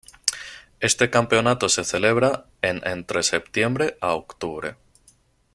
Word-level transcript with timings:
Este 0.79 1.11
campeonato 1.11 1.69
se 1.69 1.83
celebra 1.83 2.47
en 2.63 2.81
entre 2.87 3.21
septiembre 3.21 3.99
a 4.01 4.15
octubre. 4.15 4.75